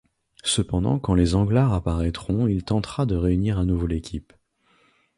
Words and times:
Cependant 0.43 0.97
quand 0.97 1.13
les 1.13 1.35
Anglars 1.35 1.75
apparaitront 1.75 2.47
il 2.47 2.63
tentera 2.63 3.05
de 3.05 3.15
réunir 3.15 3.59
à 3.59 3.65
nouveau 3.65 3.85
l'équipe. 3.85 4.33